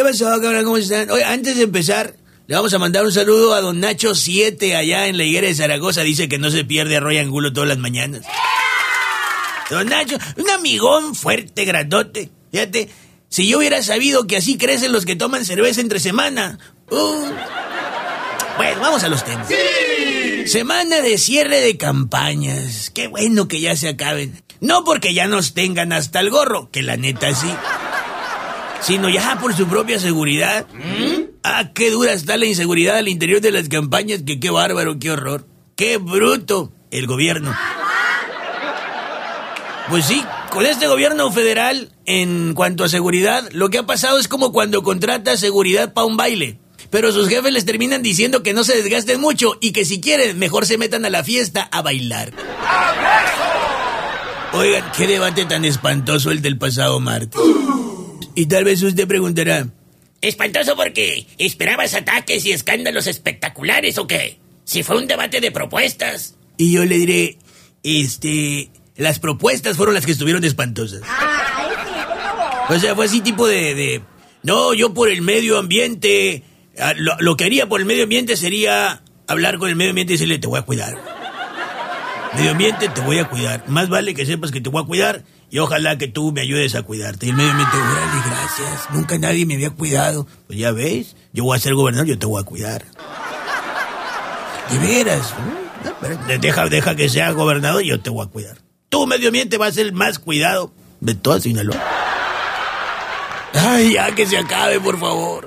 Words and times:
¿Qué 0.00 0.04
pasó, 0.04 0.40
cabrón? 0.40 0.64
¿Cómo 0.64 0.78
están? 0.78 1.10
Oye, 1.10 1.24
antes 1.24 1.58
de 1.58 1.64
empezar, 1.64 2.16
le 2.46 2.54
vamos 2.54 2.72
a 2.72 2.78
mandar 2.78 3.04
un 3.04 3.12
saludo 3.12 3.52
a 3.52 3.60
don 3.60 3.80
Nacho 3.80 4.14
7 4.14 4.74
allá 4.74 5.08
en 5.08 5.18
la 5.18 5.24
higuera 5.24 5.46
de 5.46 5.54
Zaragoza. 5.54 6.00
Dice 6.00 6.26
que 6.26 6.38
no 6.38 6.50
se 6.50 6.64
pierde 6.64 6.96
arroz 6.96 7.12
y 7.12 7.18
angulo 7.18 7.52
todas 7.52 7.68
las 7.68 7.76
mañanas. 7.76 8.22
Don 9.68 9.86
Nacho, 9.86 10.16
un 10.38 10.48
amigón 10.48 11.14
fuerte, 11.14 11.66
grandote. 11.66 12.30
Fíjate, 12.50 12.88
si 13.28 13.46
yo 13.46 13.58
hubiera 13.58 13.82
sabido 13.82 14.26
que 14.26 14.38
así 14.38 14.56
crecen 14.56 14.92
los 14.92 15.04
que 15.04 15.16
toman 15.16 15.44
cerveza 15.44 15.82
entre 15.82 16.00
semana. 16.00 16.58
uh. 16.90 17.26
Bueno, 18.56 18.80
vamos 18.80 19.04
a 19.04 19.08
los 19.10 19.22
temas. 19.22 19.48
Semana 20.46 21.02
de 21.02 21.18
cierre 21.18 21.60
de 21.60 21.76
campañas. 21.76 22.88
Qué 22.88 23.08
bueno 23.08 23.48
que 23.48 23.60
ya 23.60 23.76
se 23.76 23.90
acaben. 23.90 24.42
No 24.60 24.82
porque 24.82 25.12
ya 25.12 25.26
nos 25.26 25.52
tengan 25.52 25.92
hasta 25.92 26.20
el 26.20 26.30
gorro, 26.30 26.70
que 26.70 26.82
la 26.82 26.96
neta 26.96 27.34
sí. 27.34 27.50
Sino 28.82 29.08
ya 29.08 29.38
por 29.40 29.54
su 29.54 29.66
propia 29.66 29.98
seguridad. 29.98 30.66
Ah, 31.42 31.70
qué 31.74 31.90
dura 31.90 32.12
está 32.12 32.36
la 32.36 32.46
inseguridad 32.46 32.96
al 32.96 33.08
interior 33.08 33.40
de 33.40 33.52
las 33.52 33.68
campañas, 33.68 34.22
que 34.26 34.40
qué 34.40 34.50
bárbaro, 34.50 34.98
qué 34.98 35.10
horror. 35.10 35.46
Qué 35.76 35.96
bruto 35.96 36.72
el 36.90 37.06
gobierno. 37.06 37.54
Pues 39.88 40.04
sí, 40.04 40.22
con 40.50 40.66
este 40.66 40.86
gobierno 40.86 41.32
federal, 41.32 41.92
en 42.04 42.54
cuanto 42.54 42.84
a 42.84 42.88
seguridad, 42.88 43.48
lo 43.52 43.70
que 43.70 43.78
ha 43.78 43.86
pasado 43.86 44.18
es 44.18 44.28
como 44.28 44.52
cuando 44.52 44.82
contrata 44.82 45.36
seguridad 45.36 45.92
para 45.92 46.06
un 46.06 46.16
baile. 46.16 46.58
Pero 46.90 47.12
sus 47.12 47.28
jefes 47.28 47.52
les 47.52 47.64
terminan 47.64 48.02
diciendo 48.02 48.42
que 48.42 48.52
no 48.52 48.64
se 48.64 48.76
desgasten 48.76 49.20
mucho 49.20 49.56
y 49.60 49.72
que 49.72 49.84
si 49.84 50.00
quieren, 50.00 50.38
mejor 50.38 50.66
se 50.66 50.78
metan 50.78 51.04
a 51.04 51.10
la 51.10 51.24
fiesta 51.24 51.68
a 51.70 51.82
bailar. 51.82 52.32
Oigan, 54.52 54.84
qué 54.96 55.06
debate 55.06 55.44
tan 55.44 55.64
espantoso 55.64 56.30
el 56.30 56.42
del 56.42 56.58
pasado 56.58 56.98
martes. 56.98 57.40
Y 58.40 58.46
tal 58.46 58.64
vez 58.64 58.82
usted 58.82 59.06
preguntará, 59.06 59.68
Espantoso 60.22 60.74
porque 60.74 61.26
esperabas 61.36 61.92
ataques 61.92 62.46
y 62.46 62.52
escándalos 62.52 63.06
espectaculares 63.06 63.98
o 63.98 64.06
qué? 64.06 64.38
Si 64.64 64.82
fue 64.82 64.96
un 64.96 65.06
debate 65.06 65.42
de 65.42 65.50
propuestas. 65.50 66.36
y 66.56 66.72
yo 66.72 66.86
le 66.86 66.96
diré, 66.96 67.36
este, 67.82 68.70
las 68.96 69.18
propuestas 69.18 69.76
fueron 69.76 69.94
las 69.94 70.06
que 70.06 70.12
estuvieron 70.12 70.42
espantosas. 70.42 71.02
O 72.70 72.78
sea, 72.78 72.94
fue 72.94 73.04
así 73.04 73.20
tipo 73.20 73.46
de, 73.46 73.74
de, 73.74 74.00
no, 74.42 74.72
yo 74.72 74.94
por 74.94 75.10
el 75.10 75.20
medio 75.20 75.58
ambiente, 75.58 76.42
ah, 76.78 76.94
lo, 76.96 77.18
lo 77.18 77.36
que 77.36 77.44
haría 77.44 77.68
por 77.68 77.80
el 77.80 77.86
medio 77.86 78.04
ambiente 78.04 78.38
sería 78.38 79.02
hablar 79.26 79.58
con 79.58 79.68
el 79.68 79.76
medio 79.76 79.90
ambiente 79.90 80.14
y 80.14 80.16
decirle, 80.16 80.38
te 80.38 80.46
voy 80.46 80.60
a 80.60 80.62
cuidar. 80.62 80.96
Medio 82.34 82.52
ambiente, 82.52 82.88
te 82.88 83.00
voy 83.00 83.18
a 83.18 83.28
cuidar. 83.28 83.64
Más 83.68 83.88
vale 83.88 84.14
que 84.14 84.24
sepas 84.24 84.50
que 84.50 84.60
te 84.60 84.70
voy 84.70 84.82
a 84.82 84.86
cuidar 84.86 85.24
y 85.50 85.58
ojalá 85.58 85.98
que 85.98 86.06
tú 86.06 86.32
me 86.32 86.42
ayudes 86.42 86.74
a 86.74 86.82
cuidarte. 86.82 87.26
Y 87.26 87.30
el 87.30 87.36
medio 87.36 87.50
ambiente, 87.50 87.76
órale, 87.76 88.22
gracias. 88.26 88.90
Nunca 88.90 89.18
nadie 89.18 89.46
me 89.46 89.54
había 89.54 89.70
cuidado. 89.70 90.26
Pues 90.46 90.58
ya 90.58 90.70
ves, 90.70 91.16
yo 91.32 91.44
voy 91.44 91.56
a 91.56 91.60
ser 91.60 91.74
gobernador, 91.74 92.06
yo 92.06 92.18
te 92.18 92.26
voy 92.26 92.40
a 92.40 92.44
cuidar. 92.44 92.84
De 94.70 94.78
veras. 94.78 95.34
Deja, 96.40 96.66
deja 96.66 96.94
que 96.94 97.08
sea 97.08 97.32
gobernador 97.32 97.82
y 97.82 97.88
yo 97.88 98.00
te 98.00 98.10
voy 98.10 98.24
a 98.26 98.30
cuidar. 98.30 98.58
Tu 98.88 99.06
medio 99.06 99.28
ambiente 99.28 99.58
va 99.58 99.66
a 99.66 99.72
ser 99.72 99.92
más 99.92 100.18
cuidado 100.18 100.72
de 101.00 101.14
toda 101.14 101.40
Sinaloa. 101.40 101.82
Ay, 103.54 103.94
ya 103.94 104.14
que 104.14 104.26
se 104.26 104.38
acabe, 104.38 104.78
por 104.78 104.98
favor. 104.98 105.46